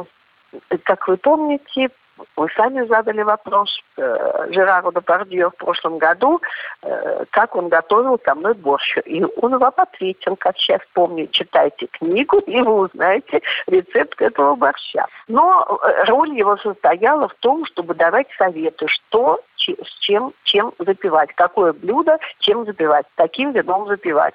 [0.85, 1.91] как вы помните,
[2.37, 6.41] вы сами задали вопрос э, Жерару Депардье в прошлом году,
[6.83, 8.99] э, как он готовил ко мной борщ.
[9.05, 15.07] И он вам ответил, как сейчас помню, читайте книгу, и вы узнаете рецепт этого борща.
[15.29, 21.31] Но э, роль его состояла в том, чтобы давать советы, что с чем, чем запивать,
[21.35, 24.35] какое блюдо чем запивать, таким вином запивать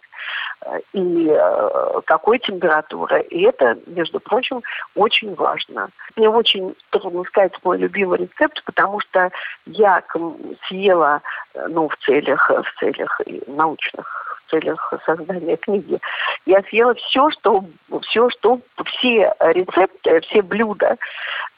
[0.65, 3.21] э, и э, какой температуры.
[3.23, 4.63] И это, между прочим,
[4.95, 5.89] очень важно.
[6.15, 9.29] Мне очень трудно сказать мой любимый рецепт, потому что
[9.67, 10.01] я
[10.67, 11.21] съела,
[11.53, 14.18] э, ну, в целях, в целях научных
[14.49, 15.99] целях создания книги.
[16.45, 17.63] Я съела все, что,
[18.01, 20.97] все, что, все рецепты, все блюда,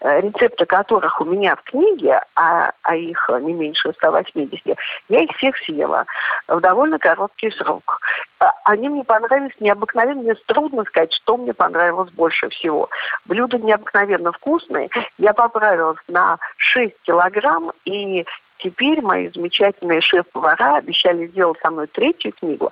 [0.01, 4.77] э, рецепты которых у меня в книге, а, а их не меньше 180,
[5.10, 6.06] я их всех съела
[6.47, 7.99] в довольно короткий срок.
[8.39, 12.89] А, они мне понравились необыкновенно, мне трудно сказать, что мне понравилось больше всего.
[13.25, 14.89] Блюда необыкновенно вкусные.
[15.17, 18.25] Я поправилась на 6 килограмм, и
[18.62, 22.71] теперь мои замечательные шеф-повара обещали сделать со мной третью книгу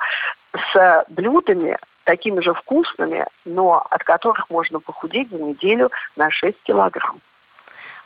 [0.73, 7.21] с блюдами такими же вкусными, но от которых можно похудеть за неделю на 6 килограмм.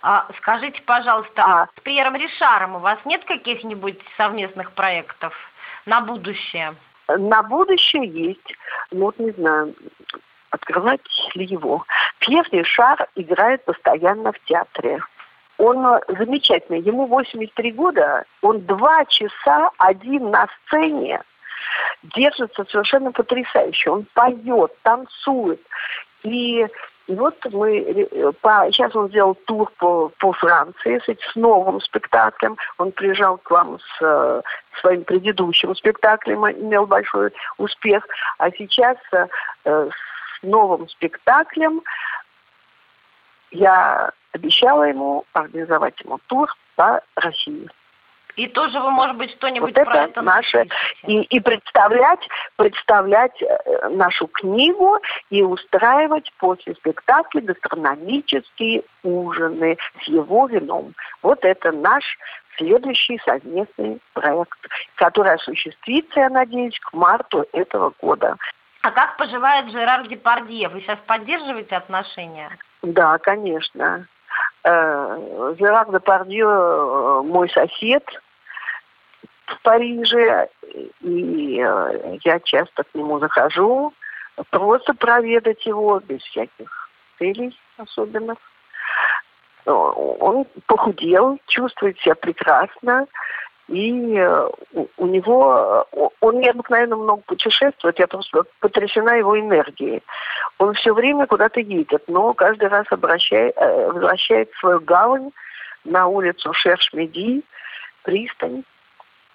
[0.02, 5.34] А, скажите, пожалуйста, а с Пьером Ришаром у вас нет каких-нибудь совместных проектов
[5.86, 6.76] на будущее?
[7.08, 8.56] На будущее есть.
[8.92, 9.74] Ну, вот не знаю,
[10.50, 11.02] открывать
[11.36, 11.86] ли его.
[12.20, 15.00] Пьер Ришар играет постоянно в театре.
[15.58, 16.82] Он э, замечательный.
[16.82, 18.26] Ему 83 года.
[18.42, 21.22] Он два часа один на сцене
[22.16, 23.90] держится совершенно потрясающе.
[23.90, 25.62] Он поет, танцует.
[26.24, 26.68] И
[27.06, 31.82] и вот мы, э, по, сейчас он сделал тур по, по Франции с, с новым
[31.82, 32.58] спектаклем.
[32.78, 34.42] Он приезжал к вам с э,
[34.80, 38.08] своим предыдущим спектаклем, имел большой успех.
[38.38, 38.98] А сейчас
[39.66, 39.92] с
[40.44, 41.82] новым спектаклем
[43.52, 47.70] я обещала ему организовать ему тур по России.
[48.36, 50.68] И тоже вы, может быть, что-нибудь вот про это наше
[51.04, 54.98] и, и представлять, представлять э, нашу книгу
[55.30, 60.96] и устраивать после спектакля гастрономические ужины с его вином.
[61.22, 62.04] Вот это наш
[62.58, 64.60] следующий совместный проект,
[64.96, 68.38] который осуществится, я надеюсь, к марту этого года.
[68.82, 70.70] А как поживает Жерар Депардье?
[70.70, 72.50] Вы сейчас поддерживаете отношения?
[72.82, 74.08] Да, конечно.
[74.64, 78.04] Э, Жерар Депардье э, мой сосед
[79.46, 80.48] в Париже,
[81.02, 83.94] и э, я часто к нему захожу,
[84.52, 88.38] просто проведать его, без всяких целей особенных.
[89.66, 93.08] Он похудел, чувствует себя прекрасно,
[93.68, 94.50] и э,
[94.98, 100.04] у него, э, он необыкновенно много путешествует, я просто потрясена его энергией.
[100.60, 105.32] Он все время куда-то едет, но каждый раз обращает, э, возвращает свою гавань
[105.86, 107.44] на улицу Шерш-Меди,
[108.04, 108.64] пристань,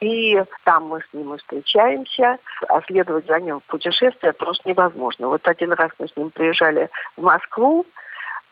[0.01, 2.39] и там мы с ним встречаемся,
[2.69, 5.29] а следовать за ним в путешествие просто невозможно.
[5.29, 7.85] Вот один раз мы с ним приезжали в Москву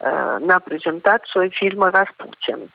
[0.01, 2.71] э, на презентацию фильма «Распутин».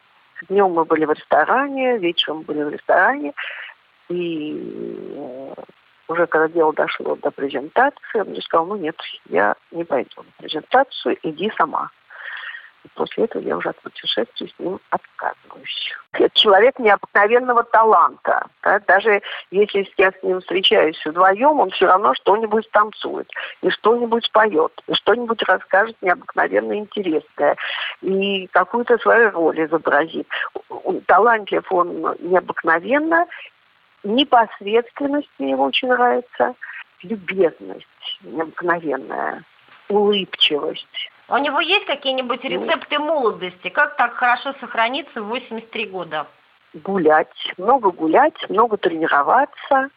[0.49, 3.33] Днем мы были в ресторане, вечером были в ресторане.
[4.09, 4.53] И
[5.15, 5.53] э,
[6.07, 8.95] уже когда дело дошло до презентации, он мне сказал, ну нет,
[9.29, 11.89] я не пойду на презентацию, иди сама.
[12.83, 15.93] И после этого я уже от путешествий с ним отказываюсь.
[16.13, 18.47] Это человек необыкновенного таланта.
[18.63, 18.79] Да?
[18.87, 23.29] Даже если я с ним встречаюсь вдвоем, он все равно что-нибудь танцует,
[23.61, 27.55] и что-нибудь споет, и что-нибудь расскажет необыкновенно интересное,
[28.01, 30.27] и какую-то свою роль изобразит.
[31.05, 33.27] Талантлив он необыкновенно,
[34.03, 36.55] непосредственность мне его очень нравится,
[37.03, 37.87] любезность
[38.23, 39.43] необыкновенная,
[39.89, 43.69] улыбчивость у него есть какие-нибудь рецепты молодости?
[43.69, 46.27] Как так хорошо сохраниться в 83 года?
[46.73, 49.89] Гулять, много гулять, много тренироваться,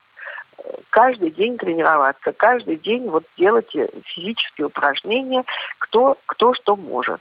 [0.91, 3.71] каждый день тренироваться, каждый день вот делать
[4.07, 5.45] физические упражнения,
[5.79, 7.21] кто, кто что может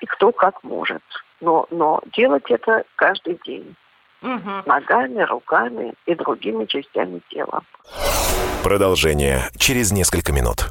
[0.00, 1.02] и кто как может.
[1.40, 3.74] Но, но делать это каждый день.
[4.22, 4.62] Угу.
[4.64, 7.62] Ногами, руками и другими частями тела.
[8.64, 10.70] Продолжение через несколько минут.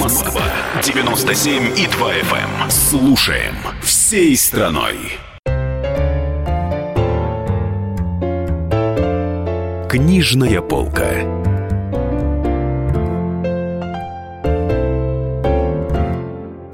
[0.00, 0.42] Москва
[0.82, 2.62] 97 и 2 FM.
[2.64, 2.70] Эм.
[2.70, 4.96] Слушаем всей страной.
[9.88, 11.08] Книжная полка.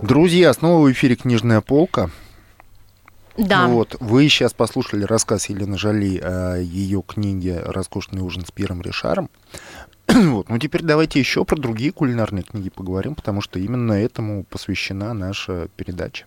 [0.02, 2.10] Друзья, снова в эфире «Книжная полка».
[3.36, 3.66] Да.
[3.66, 9.28] Вот, вы сейчас послушали рассказ Елены Жали о ее книге «Роскошный ужин с Пьером Ришаром».
[10.08, 10.48] Вот.
[10.48, 15.68] Ну, теперь давайте еще про другие кулинарные книги поговорим, потому что именно этому посвящена наша
[15.76, 16.26] передача.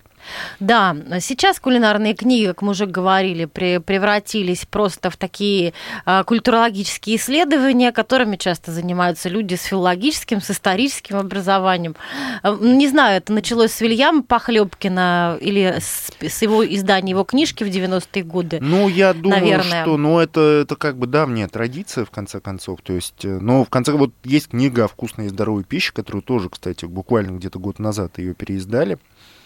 [0.60, 5.74] Да, сейчас кулинарные книги, как мы уже говорили, превратились просто в такие
[6.06, 11.96] э, культурологические исследования, которыми часто занимаются люди с филологическим, с историческим образованием.
[12.44, 17.64] Э, не знаю, это началось с Вильяма Похлебкина или с, с его издания его книжки
[17.64, 18.60] в 90-е годы.
[18.62, 19.84] Ну, я думаю, наверное.
[19.84, 22.82] что ну, это, это как бы давняя традиция, в конце концов.
[22.82, 26.22] То есть, э, но в конце вот есть книга о вкусной и здоровой пище, которую
[26.22, 28.98] тоже, кстати, буквально где-то год назад ее переиздали.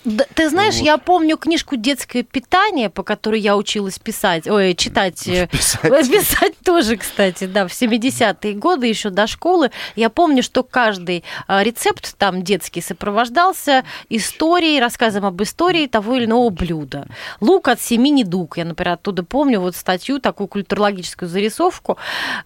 [0.03, 0.85] Да, ты знаешь, вот.
[0.85, 5.27] я помню книжку «Детское питание», по которой я училась писать, ой, читать.
[5.27, 6.09] Э, писать.
[6.11, 9.69] Писать тоже, кстати, да, в 70-е годы, еще до школы.
[9.95, 16.25] Я помню, что каждый а, рецепт там детский сопровождался историей, рассказом об истории того или
[16.25, 17.05] иного блюда.
[17.39, 18.57] Лук от семи недуг.
[18.57, 21.97] Я, например, оттуда помню вот статью, такую культурологическую зарисовку.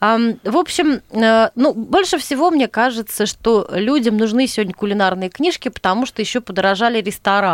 [0.02, 6.06] В общем, э, ну, больше всего мне кажется, что людям нужны сегодня кулинарные книжки, потому
[6.06, 7.45] что еще подорожали рестораны.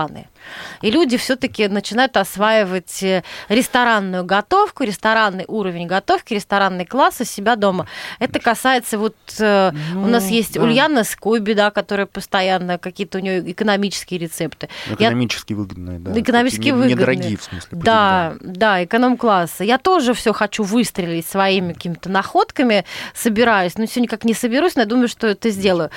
[0.82, 7.56] И люди все-таки начинают осваивать э, ресторанную готовку, ресторанный уровень готовки, ресторанный класс у себя
[7.56, 7.88] дома.
[8.20, 10.64] Это касается вот ну, у нас ну, есть да.
[10.64, 14.70] Ульяна Скоби, да, которая постоянно какие-то у нее экономические рецепты.
[14.90, 15.60] Экономически Я...
[15.60, 16.20] выгодные, да.
[16.20, 16.96] Экономически не, выгодные.
[16.96, 17.70] Недорогие, в смысле.
[17.72, 19.64] Да, да, эконом-класса.
[19.64, 24.82] Я тоже все хочу выстрелить своими какими-то находками, собираюсь, но все никак не соберусь, но
[24.82, 25.92] я думаю, что это сделаю.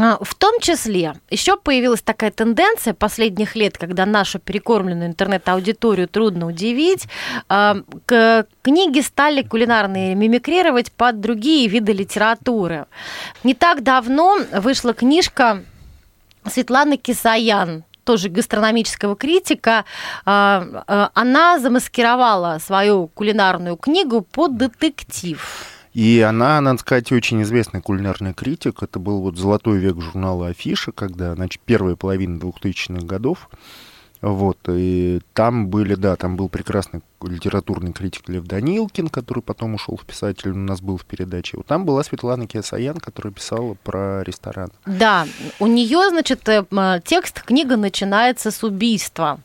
[0.00, 6.46] А, в том числе еще появилась такая тенденция последних лет, когда нашу перекормленную интернет-аудиторию трудно
[6.46, 7.08] удивить.
[7.48, 7.78] А,
[8.62, 12.86] книги стали кулинарные мимикрировать под другие виды литературы.
[13.42, 15.64] Не так давно вышла книжка
[16.48, 19.84] Светланы Кисаян тоже гастрономического критика,
[20.24, 25.77] а, она замаскировала свою кулинарную книгу под детектив.
[25.94, 28.82] И она, надо сказать, очень известный кулинарный критик.
[28.82, 33.48] Это был вот золотой век журнала «Афиша», когда, значит, первая половина 2000-х годов.
[34.20, 39.96] Вот, и там были, да, там был прекрасный литературный критик Лев Данилкин, который потом ушел
[39.96, 41.56] в писатель, у нас был в передаче.
[41.56, 44.70] Вот там была Светлана Киасаян, которая писала про ресторан.
[44.86, 45.26] Да,
[45.60, 46.64] у нее, значит, э,
[47.04, 49.40] текст, книга начинается с убийства.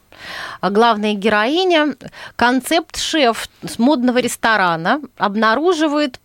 [0.62, 1.96] А главная героиня,
[2.36, 3.48] концепт-шеф
[3.78, 6.20] модного ресторана, обнаруживает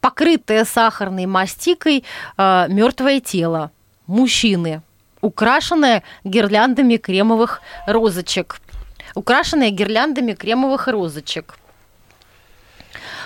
[0.00, 2.04] покрытое сахарной мастикой
[2.36, 3.70] э, мертвое тело
[4.06, 4.82] мужчины,
[5.20, 8.60] украшенное гирляндами кремовых розочек.
[9.14, 11.54] Украшенное гирляндами кремовых розочек.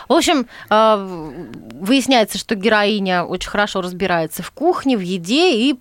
[0.09, 0.97] В общем, а,
[1.75, 5.75] выясняется, что героиня очень хорошо разбирается в кухне, в еде и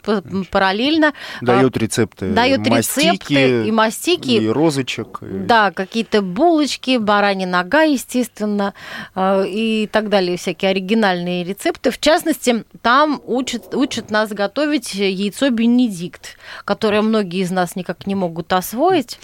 [0.51, 5.25] параллельно а, дает рецепты, дает рецепты и мастики, и розочек, и...
[5.25, 8.73] да, какие-то булочки, баранья нога, естественно,
[9.15, 11.89] а, и так далее, всякие оригинальные рецепты.
[11.89, 18.15] В частности, там учат, учат нас готовить яйцо Бенедикт, которое многие из нас никак не
[18.15, 19.19] могут освоить.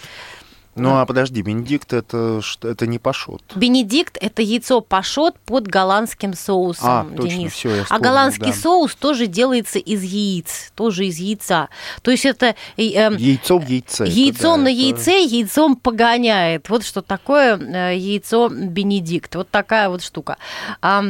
[0.76, 1.02] Ну да.
[1.02, 3.42] а подожди, Бенедикт это, это не пашот.
[3.54, 7.52] Бенедикт это яйцо пашот под голландским соусом, а, точно, Денис.
[7.52, 8.58] Все, я вспомнил, а голландский да.
[8.58, 11.68] соус тоже делается из яиц, тоже из яйца.
[12.02, 12.56] То есть это...
[12.76, 14.06] Э, яйцо в яйце.
[14.06, 14.80] Яйцо это, на это...
[14.80, 16.68] яйце яйцом погоняет.
[16.68, 19.36] Вот что такое э, яйцо Бенедикт.
[19.36, 20.38] Вот такая вот штука.
[20.82, 21.04] А,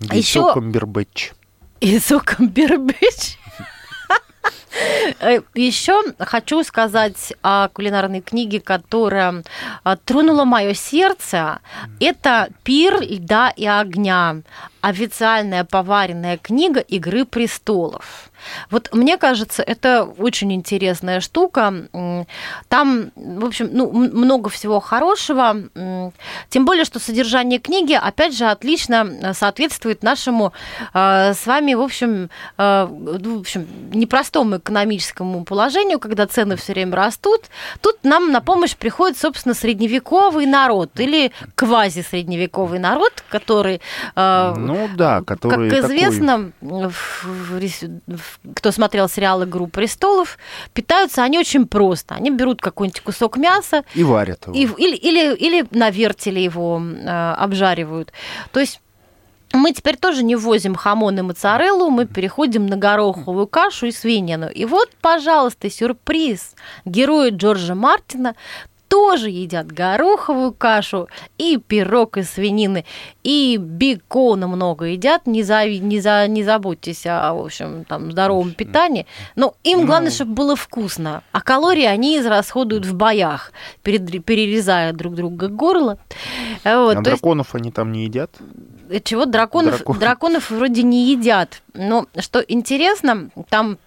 [0.00, 0.52] яйцо еще...
[0.54, 1.32] камбербэтч.
[1.80, 3.36] Яйцо камбербэтч.
[5.20, 9.42] Э, Еще хочу сказать о кулинарной книге, которая
[9.84, 11.60] э, тронула мое сердце.
[12.00, 14.42] Это «Пир льда и огня».
[14.82, 18.32] Официальная поваренная книга «Игры престолов».
[18.70, 21.72] Вот мне кажется, это очень интересная штука.
[22.68, 25.56] Там, в общем, ну, много всего хорошего.
[26.48, 30.52] Тем более, что содержание книги, опять же, отлично соответствует нашему
[30.92, 36.96] э, с вами, в общем, э, в общем, непростому экономическому положению, когда цены все время
[36.96, 37.42] растут.
[37.80, 43.80] Тут нам на помощь приходит, собственно, средневековый народ или квази-средневековый народ, который...
[44.16, 45.70] Э, ну да, который...
[45.70, 46.88] Как известно, такой...
[46.88, 50.38] в, кто смотрел сериал «Игру престолов»,
[50.72, 52.14] питаются они очень просто.
[52.14, 53.84] Они берут какой-нибудь кусок мяса...
[53.94, 54.54] И варят его.
[54.54, 58.12] И, или, или, или на вертеле его э, обжаривают.
[58.52, 58.80] То есть
[59.52, 64.48] мы теперь тоже не возим хамон и моцареллу, мы переходим на гороховую кашу и свинину.
[64.48, 66.54] И вот, пожалуйста, сюрприз.
[66.84, 68.34] Герои Джорджа Мартина
[68.92, 72.84] тоже едят гороховую кашу и пирог из свинины,
[73.22, 75.26] и бекона много едят.
[75.26, 79.06] Не, за, не, за, не заботьтесь о, в общем, там, здоровом питании.
[79.34, 79.86] Но им ну.
[79.86, 81.22] главное, чтобы было вкусно.
[81.32, 85.96] А калории они израсходуют в боях, перерезая друг друга горло.
[86.62, 87.54] Вот, а драконов есть...
[87.54, 88.30] они там не едят?
[88.90, 89.24] Э, чего?
[89.24, 89.98] Драконов, Дракон.
[89.98, 91.62] драконов вроде не едят.
[91.72, 93.78] Но что интересно, там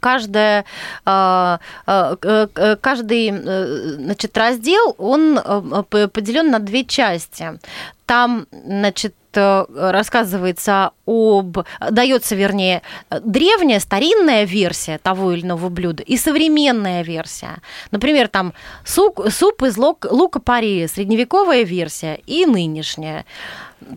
[0.00, 0.64] каждая,
[1.04, 5.40] а, а, каждый значит, раздел, он
[5.88, 7.58] поделен на две части.
[8.06, 11.58] Там, значит, рассказывается об...
[11.90, 17.58] Дается, вернее, древняя, старинная версия того или иного блюда и современная версия.
[17.90, 18.54] Например, там
[18.84, 23.26] суп, суп из лука-порея, средневековая версия и нынешняя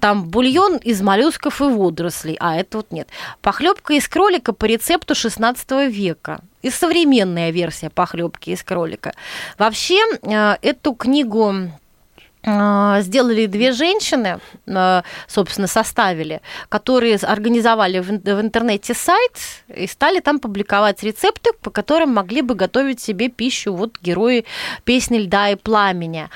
[0.01, 3.07] там бульон из моллюсков и водорослей, а это вот нет.
[3.41, 6.39] Похлебка из кролика по рецепту 16 века.
[6.61, 9.13] и современная версия похлебки из кролика.
[9.57, 11.53] Вообще, э, эту книгу
[12.43, 19.31] э, сделали две женщины, э, собственно, составили, которые организовали в интернете сайт
[19.73, 24.43] и стали там публиковать рецепты, по которым могли бы готовить себе пищу вот герои
[24.83, 26.29] песни «Льда и пламени».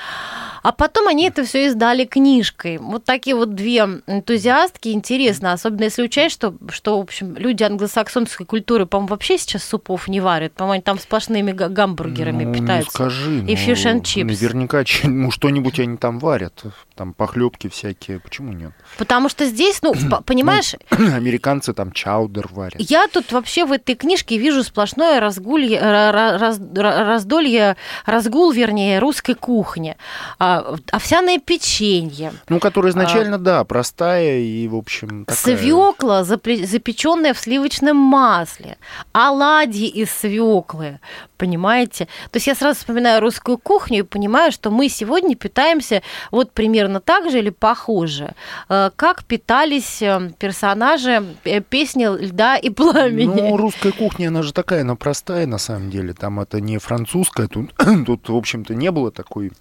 [0.64, 2.78] А потом они это все издали книжкой.
[2.78, 4.90] Вот такие вот две энтузиастки.
[4.90, 10.08] Интересно, особенно если учесть, что, что в общем, люди англосаксонской культуры, по-моему, вообще сейчас супов
[10.08, 10.54] не варят.
[10.54, 12.92] По-моему, там сплошными гамбургерами ну, питаются.
[12.94, 13.40] Ну, скажи.
[13.46, 14.30] И фиш and чипс.
[14.30, 16.64] Наверняка ну, что-нибудь они там варят.
[16.96, 18.20] Там похлебки всякие.
[18.20, 18.72] Почему нет?
[18.98, 19.94] Потому что здесь, ну,
[20.26, 20.76] понимаешь...
[20.92, 22.80] Ну, американцы там чаудер варят.
[22.80, 29.98] Я тут вообще в этой книжке вижу сплошное разгулье, раз, раздолье, разгул, вернее, русской кухни.
[30.38, 32.34] А, овсяное печенье.
[32.48, 35.58] Ну, которая изначально, а, да, простая и, в общем, такая...
[35.58, 38.78] Свекла, запеченная в сливочном масле,
[39.14, 41.00] оладьи из свеклы,
[41.38, 42.06] понимаете?
[42.32, 46.52] То есть я сразу вспоминаю русскую кухню и понимаю, что мы сегодня питаемся вот
[46.84, 48.34] примерно так же или похоже,
[48.70, 53.42] э, как питались э, персонажи э, песни «Льда и пламени».
[53.42, 56.14] Ну, русская кухня, она же такая, она простая на самом деле.
[56.14, 57.74] Там это не французская, тут,
[58.06, 59.52] тут в общем-то, не было такой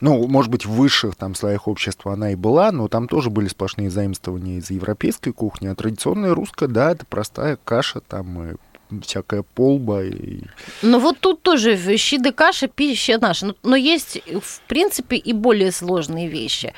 [0.00, 3.46] ну, может быть, в высших там слоях общества она и была, но там тоже были
[3.46, 8.56] сплошные заимствования из европейской кухни, а традиционная русская, да, это простая каша, там и
[9.00, 10.04] всякая полба.
[10.04, 10.42] И...
[10.82, 13.46] Ну вот тут тоже щи да каша, пища наша.
[13.46, 16.74] Но, но есть, в принципе, и более сложные вещи.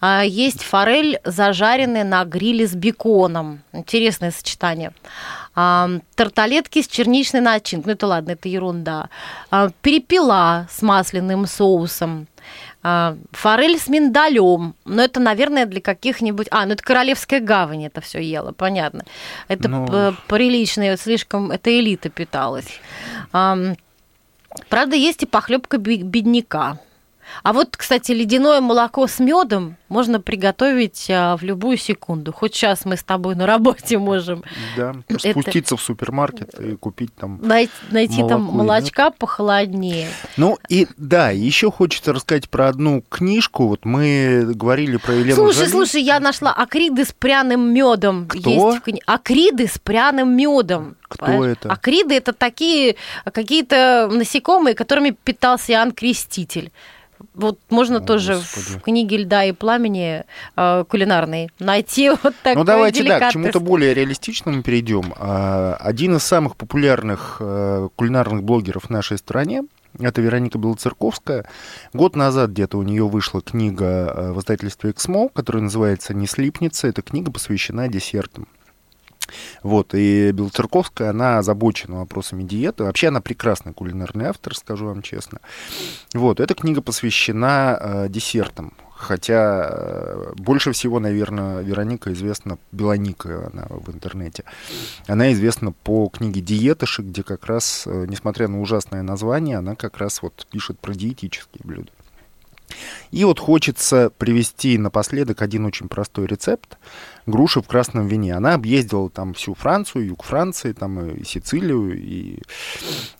[0.00, 3.62] А, есть форель, зажаренная на гриле с беконом.
[3.72, 4.92] Интересное сочетание.
[5.54, 7.88] А, тарталетки с черничной начинкой.
[7.88, 9.08] Ну это ладно, это ерунда.
[9.50, 12.28] А, перепела с масляным соусом.
[12.82, 14.74] А, форель с миндалем.
[14.84, 16.46] Но это, наверное, для каких-нибудь...
[16.50, 19.04] А, ну это Королевская гавань это все ела, понятно.
[19.48, 20.14] Это ну...
[20.28, 21.50] приличное, слишком...
[21.50, 22.80] Это элита питалась.
[23.30, 26.78] Правда, есть и похлебка бедняка.
[27.42, 32.32] А вот, кстати, ледяное молоко с медом можно приготовить а, в любую секунду.
[32.32, 34.44] Хоть сейчас мы с тобой на работе можем.
[34.76, 35.76] Да, спуститься Это...
[35.76, 40.08] в супермаркет и купить там Найти, найти там молочка похолоднее.
[40.36, 43.68] Ну и да, еще хочется рассказать про одну книжку.
[43.68, 45.70] Вот мы говорили про Елену Слушай, Жали.
[45.70, 48.26] слушай, я нашла акриды с пряным медом.
[48.28, 48.50] Кто?
[48.50, 49.02] Есть в кни...
[49.06, 50.96] Акриды с пряным медом.
[51.08, 51.56] Кто понимаешь?
[51.58, 51.72] это?
[51.72, 56.70] Акриды это такие какие-то насекомые, которыми питался Иоанн Креститель.
[57.34, 58.78] Вот можно О, тоже Господи.
[58.78, 60.24] в книге «Льда и пламени»
[60.56, 65.14] э, кулинарной найти вот такой Ну давайте да, к чему-то более реалистичному перейдем.
[65.16, 69.64] А, один из самых популярных э, кулинарных блогеров в нашей стране
[69.98, 71.46] это Вероника Белоцерковская.
[71.92, 76.86] Год назад где-то у нее вышла книга э, в издательстве «Эксмо», которая называется «Не слипнется».
[76.86, 78.46] Эта книга посвящена десертам.
[79.62, 82.84] Вот, и Белоцерковская, она озабочена вопросами диеты.
[82.84, 85.40] Вообще она прекрасный кулинарный автор, скажу вам честно.
[86.14, 88.72] Вот, эта книга посвящена э, десертам.
[88.98, 94.42] Хотя э, больше всего, наверное, Вероника известна, Белоника она в интернете.
[95.06, 99.98] Она известна по книге «Диетыши», где как раз, э, несмотря на ужасное название, она как
[99.98, 101.92] раз вот пишет про диетические блюда.
[103.10, 106.76] И вот хочется привести напоследок один очень простой рецепт
[107.28, 108.34] груши в красном вине.
[108.34, 112.40] Она объездила там всю Францию, юг Франции, там и Сицилию, и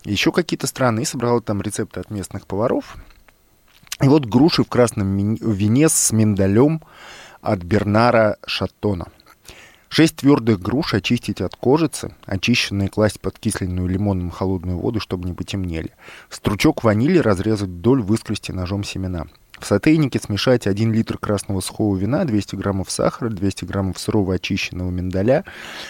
[0.03, 2.97] еще какие-то страны, и собрала там рецепты от местных поваров.
[4.01, 6.81] И вот груши в красном вине с миндалем
[7.41, 9.07] от Бернара Шаттона.
[9.89, 15.33] Шесть твердых груш очистить от кожицы, очищенные класть под кисленную лимонным холодную воду, чтобы не
[15.33, 15.91] потемнели.
[16.29, 19.25] Стручок ванили разрезать вдоль, выскрести ножом семена.
[19.59, 24.89] В сотейнике смешать 1 литр красного сухого вина, 200 граммов сахара, 200 граммов сырого очищенного
[24.89, 25.43] миндаля,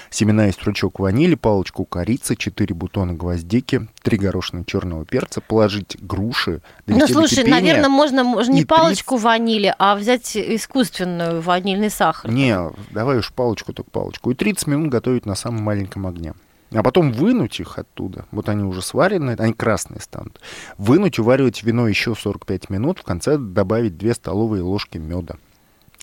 [0.09, 6.61] семена и стручок ванили, палочку корицы, 4 бутона гвоздики, 3 горошины черного перца, положить груши.
[6.87, 9.23] Ну, слушай, кипения, наверное, можно, можно не палочку 30...
[9.23, 12.31] ванили, а взять искусственную ванильный сахар.
[12.31, 12.57] Не,
[12.91, 14.31] давай уж палочку, только палочку.
[14.31, 16.33] И 30 минут готовить на самом маленьком огне
[16.71, 20.39] а потом вынуть их оттуда, вот они уже сварены, они красные станут,
[20.77, 25.35] вынуть, уваривать вино еще 45 минут, в конце добавить 2 столовые ложки меда.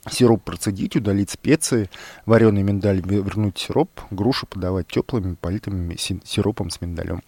[0.09, 1.91] Сироп процедить, удалить специи,
[2.27, 7.23] вареный миндаль вернуть сироп, груши подавать теплыми, политыми сиропом с миндалем.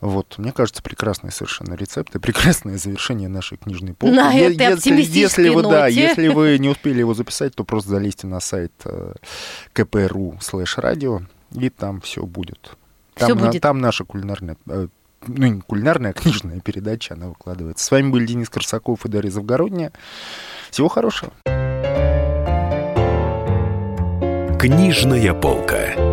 [0.00, 4.14] Вот, мне кажется, прекрасный совершенно рецепт и прекрасное завершение нашей книжной полки.
[4.14, 5.74] На е- этой если, если вы, ноте.
[5.74, 9.14] да, если вы не успели его записать, то просто залезьте на сайт э,
[9.74, 11.22] kpru слэш радио
[11.54, 12.76] и там все будет.
[13.14, 13.62] Там, все будет.
[13.62, 14.88] там наша кулинарная, э,
[15.26, 17.84] ну, не кулинарная, а книжная передача, она выкладывается.
[17.84, 19.92] С вами были Денис Корсаков и Дарья Завгородняя.
[20.70, 21.32] Всего хорошего.
[24.58, 26.11] Книжная полка.